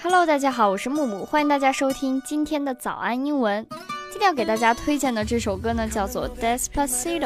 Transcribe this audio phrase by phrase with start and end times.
[0.00, 3.66] Hello，大家好，我是木木，欢迎大家收听今天的早安英文。
[4.12, 7.20] 今天要给大家推荐的这首歌呢，叫做《Despacito》。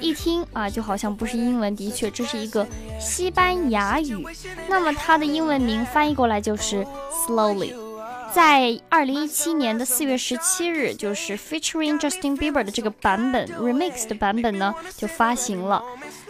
[0.00, 2.66] 一听啊，就好像不是英文，的确，这是一个
[3.00, 4.26] 西班牙语。
[4.68, 7.74] 那么它的英文名翻译过来就是 Slowly。
[8.32, 15.82] 在二零一七年的四月十七日，就是 featuring Justin Bieber 的这个版本 remix 的版本呢，就发行了。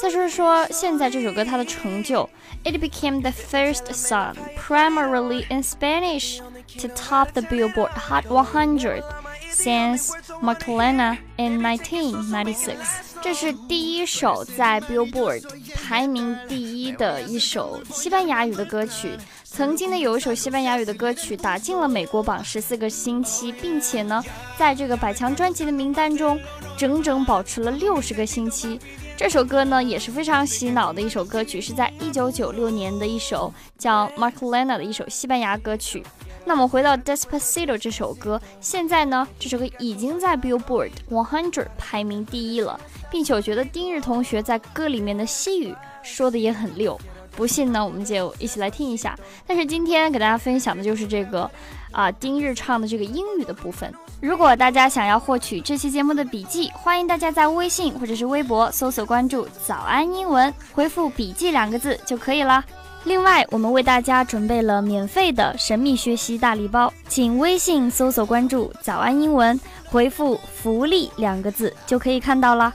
[0.00, 2.28] 再说说现在这首歌它的成就
[2.62, 6.38] ，it became the first song primarily in Spanish
[6.80, 9.02] to top the Billboard Hot 100
[9.52, 12.76] since Macarena in 1996。
[13.20, 15.42] 这是第一首在 Billboard
[15.74, 19.18] 排名第一的一首西班牙语的歌曲。
[19.44, 24.22] 曾经呢，有一首西班牙语的歌曲打进了美国榜十四个星期，并且呢，
[24.56, 26.38] 在这个百强专辑的名单中
[26.76, 28.78] 整整保持了六十个星期。
[29.18, 36.04] 这首歌呢也是非常洗脑的一首歌曲，是在一九九六年的一首叫《Mark Lena》的一首西班牙歌曲。
[36.44, 42.78] 那么回到《Despacito》这首歌，现在呢这首歌已经在 Billboard 100排名第一了，
[43.10, 46.96] 并且我觉得丁日同学在歌里面的西语说的也很溜。
[47.38, 49.16] 不信呢，我们就一起来听一下。
[49.46, 51.48] 但是今天给大家分享的就是这个，
[51.92, 53.94] 啊，丁日唱的这个英语的部分。
[54.20, 62.64] 如果大家想要获取这期节目的笔记，欢迎大家在微信或者是微博搜索关注“早安英文”，回复“笔记”两个字就可以了。
[63.04, 72.74] 另外，我们为大家准备了免费的神秘学习大礼包，请微信搜索关注“早安英文”，回复“福利”两个字就可以看到了。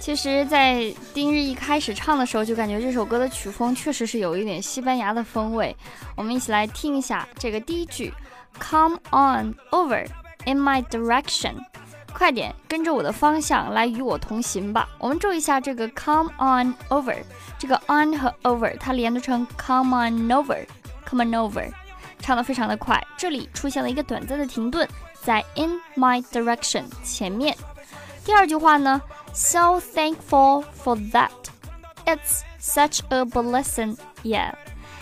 [0.00, 5.74] 其实，在丁日一开始唱的时候，就感觉这首歌的曲风确实是有一点西班牙的风味。
[6.14, 8.12] 我们一起来听一下这个第一句
[8.60, 10.06] ：“Come on over
[10.44, 11.54] in my direction。”
[12.12, 14.88] 快点跟着我的方向来与我同行吧。
[14.98, 17.16] 我们注意一下这个 “come on over”，
[17.58, 21.72] 这个 “on” 和 “over” 它连读成 “come on over”，“come on over”，
[22.20, 23.02] 唱的非常的快。
[23.16, 24.88] 这里出现了一个短暂的停顿，
[25.22, 27.56] 在 “in my direction” 前面。
[28.24, 29.02] 第二句话呢
[29.33, 31.31] ？So thankful for that.
[32.05, 33.97] It's such a blessing.
[34.23, 34.53] Yeah.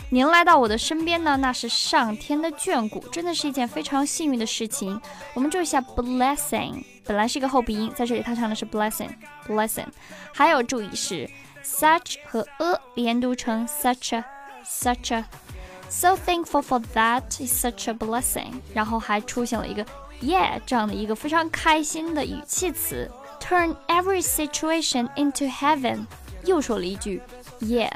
[0.10, 5.02] 您来到我的身边呢，那是上天的眷顾，真的是一件非常幸运的事情。
[5.34, 9.88] 我们注意一下 blessing，本来是一个后鼻音，在这里它唱的是 blessing，blessing。
[10.34, 11.30] 还有注意是
[11.62, 18.62] such 和 a 连读成 such a，such a。So thankful for that is such a blessing。
[18.74, 19.86] 然后还出现了一个
[20.22, 23.12] yeah 这样的一个非常开心的语气词
[23.43, 26.07] ，turn every situation into heaven。
[26.45, 27.21] 又说了一句
[27.61, 27.91] yeah。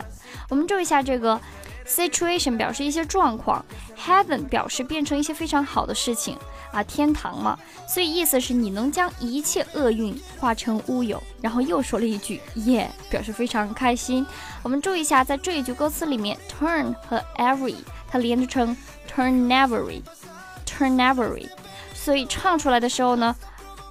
[0.49, 1.41] 我们注意一下这个
[1.87, 3.65] situation 表示一些状况
[3.97, 6.37] ，heaven 表示变成一些非常好的事情
[6.73, 7.59] 啊，天堂嘛。
[7.89, 11.23] 所以意思是你能将一切厄运化成乌有。
[11.41, 14.27] 然后又说了一句 yeah，表示非常开心。
[14.63, 17.77] 我们注意一下，在这一句歌词里面，turn 和 every
[18.09, 18.77] 它连着成
[19.13, 21.49] turn every，turn every。
[21.95, 23.34] 所以唱出来的时候呢，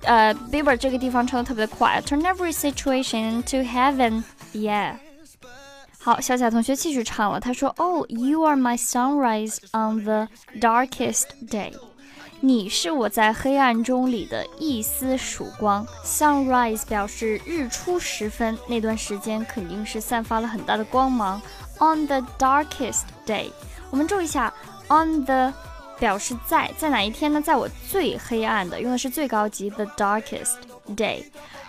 [0.05, 4.95] 呃，Bieber 这个地方唱的特别的快，Turn every situation to heaven，yeah。
[5.99, 10.29] 好，小贾同学继续唱了，他说：“Oh, you are my sunrise on the
[10.59, 11.75] darkest day。”
[12.41, 15.87] 你是我在黑暗中里的一丝曙光。
[16.03, 21.39] Sunrise 表示日出时分，那段时间肯定是散发了很大的光芒。
[21.81, 23.51] On the darkest day，
[23.91, 24.55] 我们注意一下，
[24.89, 25.53] on the。
[26.00, 27.42] 表示在在哪一天呢？
[27.42, 30.56] 在我最黑暗的，用的是最高级 the darkest
[30.96, 31.24] day。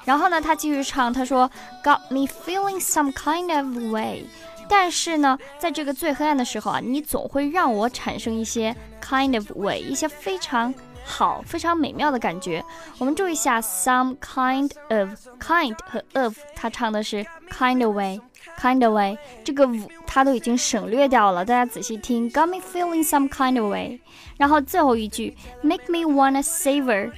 [0.04, 1.50] 然后呢，他继续唱，他说
[1.82, 4.24] Got me feeling some kind of way。
[4.68, 12.64] 但是呢，在这个最黑暗的时候啊，你总会让我产生一些 kind of way，一些非常好、非常美妙的感觉。
[12.98, 18.20] 我们注意一下 some kind of，kind 和 of，他唱的是 kind of way。
[18.58, 19.68] Kind of way，这个
[20.06, 22.30] 它都已经省略掉了，大家仔细听。
[22.30, 24.00] Got me feeling some kind of way。
[24.38, 27.12] 然后最后一句，Make me wanna savor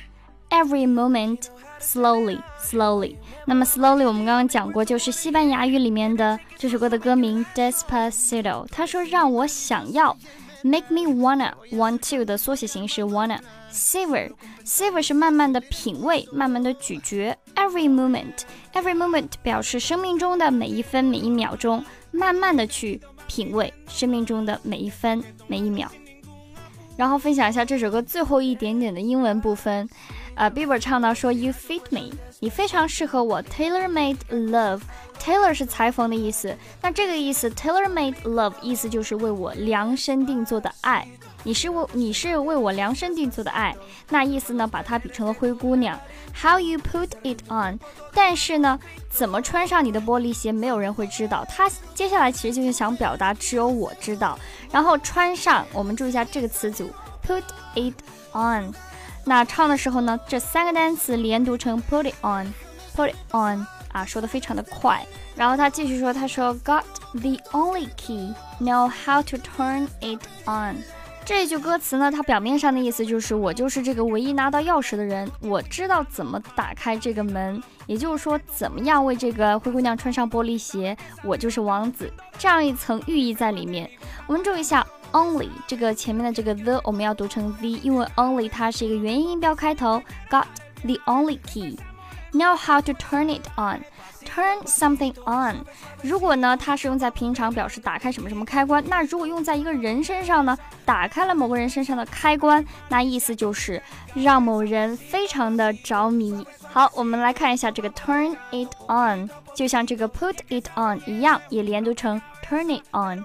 [0.50, 1.44] every moment
[1.80, 3.16] slowly, slowly。
[3.46, 8.66] 那么 slowly 我们刚刚讲过，就是西班牙语里面的这首歌的歌名 Despacito。
[8.70, 10.16] 他说让我想要。
[10.62, 13.38] Make me wanna want to 的缩写形式 wanna
[13.72, 14.32] savor
[14.64, 17.36] savor 是慢慢的品味，慢慢的咀嚼。
[17.54, 18.40] Every moment
[18.72, 25.90] every moment 表示生命中的每一分每一秒钟，慢慢的去品味生命中的每一分每一秒。
[26.96, 29.88] 然后分享一下这首歌最后一点点的英文部分。
[30.38, 33.42] 呃，Bieber 唱到说：“You fit me，你非常适合我。
[33.42, 36.56] Tailor-made love，Tailor 是裁缝的意思。
[36.80, 41.04] 那这个意思，Tailor-made love 意思就是为我量身定做的爱。
[41.42, 43.74] 你是为你是为我量身定做的爱。
[44.10, 45.98] 那意思呢，把它比成了灰姑娘。
[46.40, 47.80] How you put it on？
[48.14, 48.78] 但是呢，
[49.10, 51.44] 怎么穿上你的玻璃鞋，没有人会知道。
[51.48, 54.38] 他接下来其实就是想表达，只有我知道。
[54.70, 56.88] 然后穿上，我们注意一下这个词组
[57.26, 57.42] ，put
[57.74, 57.94] it
[58.32, 58.72] on。
[59.28, 65.04] 那唱的时候呢，这三个单词连读成 put it on，put it on 啊，说的非常的快。
[65.36, 66.82] 然后他继续说，他说 got
[67.12, 70.76] the only key，know how to turn it on。
[71.26, 83.90] 这句歌词呢，它表面上的意思就是我就是这个唯一拿到钥匙的人，我知道怎么打开这个门，也就是说怎么样为这个灰姑娘穿上玻璃鞋，我就是王子，这样一层寓意在里面。
[84.26, 90.44] 我们注意一下，only 这个前面的这个 the 我们要读成 the，因为 only 它是一个元音音标开头，got
[90.82, 93.82] the only key，know how to turn it on。
[94.24, 95.64] Turn something on，
[96.02, 103.82] 如果呢，它是用在平常表示打开什么什么开关，那如果用在一个人身上呢，打开了某个人身上的开关，那意思就是
[104.14, 106.46] 让某人非常的着迷。
[106.70, 113.24] 好，我们来看一下这个 turn it on，就像这个 put it on 一样，也连读成 turn it on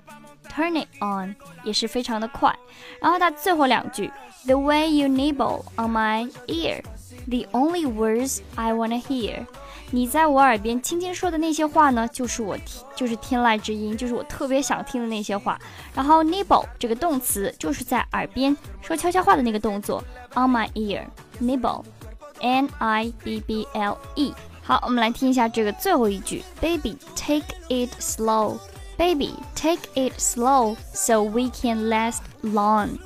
[0.52, 2.54] on，turn it on 也是非常的快。
[3.00, 4.10] 然后它最后两句，
[4.46, 9.46] The way you nibble on my ear，the only words I wanna hear。
[9.90, 15.58] 你在我耳边轻轻说的那些话呢，就是我听，就是天籁之音，就是我特别想听的那些话。
[15.94, 20.04] 然后 nibble 这个动词就是在耳边说悄悄话的那个动作，
[20.34, 24.34] on my ear，nibble，n i b b l e。
[24.62, 27.88] 好，我们来听一下这个最后一句，Baby take it
[28.98, 32.98] slow，Baby take it slow，so we can last long。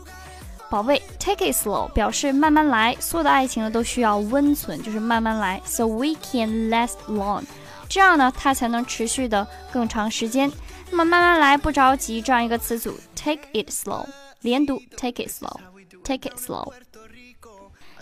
[0.71, 5.61] 宝贝，take it slow 表示慢慢来，所有的爱情呢都需要温存，就是慢慢来。
[5.67, 7.43] So we can last long，
[7.91, 10.51] 这样呢它才能持续的更长时间。
[10.91, 14.07] 那么慢慢来，不着急，这样一个词组，take it slow，
[14.41, 16.73] 连读，take it slow，take it slow。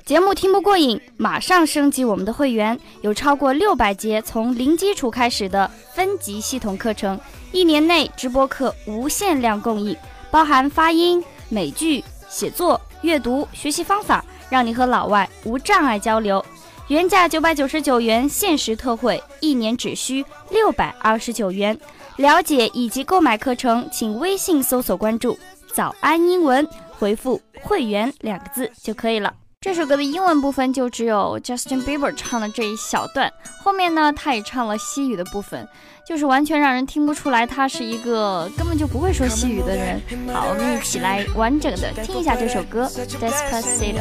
[0.05, 7.19] 节目听不过瘾，马上升级我们的会员，有超过六百节从零基础开始的分级系统课程，
[7.51, 9.97] 一年内直播课无限量供应，
[10.29, 12.03] 包含发音、美剧。
[12.29, 16.43] 写作、阅读、学习方法，让你和老外无障碍交流。
[16.87, 21.75] 原价九百九十九元，限时特惠，一年只需六百二十九元。
[22.17, 25.35] 了解以及购买课程，请微信搜索关注
[25.73, 26.67] “早安英文”，
[26.99, 29.33] 回复“会员”两个字就可以了。
[29.65, 33.33] 这首歌的英文部分就只有 Justin Bieber 唱的这一小段，
[33.63, 35.67] 后面呢，他也唱了西语的部分，
[36.05, 39.99] 就是完全让人听不出来他是一个根本就不会说西语的人。
[40.31, 42.87] 好，我们一起来完整的听一下这首歌
[43.19, 43.99] Despacito。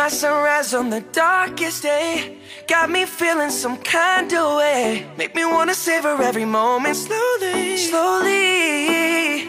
[0.00, 2.38] My sunrise on the darkest day.
[2.66, 5.06] Got me feeling some kind of way.
[5.18, 9.42] Make me wanna savor every moment slowly, slowly.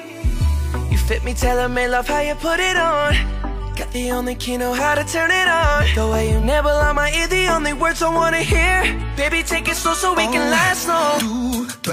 [0.91, 3.13] You fit me, tailor-made, love how you put it on.
[3.77, 5.85] Got the only key, know how to turn it on.
[5.95, 8.83] The way you nibble on my ear, the only words I wanna hear.
[9.15, 10.90] Baby, take it slow so we can oh, last Tú, tú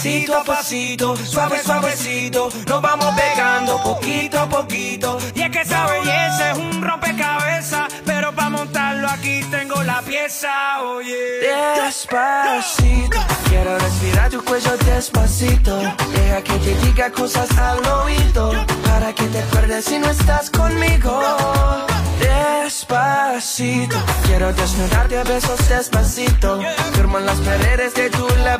[0.00, 5.18] Pasito a pasito, suave suavecito, nos vamos pegando poquito a poquito.
[5.34, 10.82] Y es que esa belleza es un rompecabezas, pero para montarlo aquí tengo la pieza,
[10.82, 11.40] oye.
[11.84, 13.18] Despacito,
[13.48, 15.76] quiero respirar tu cuello despacito.
[15.78, 18.52] Deja que te diga cosas al oído,
[19.00, 21.22] para que te acuerdes si no estás conmigo.
[22.20, 26.60] Despacito quiero desnudarte a besos despacito.
[26.92, 28.59] Firmo en las paredes de tu laberinto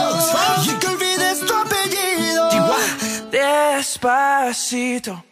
[4.01, 5.30] Despacito.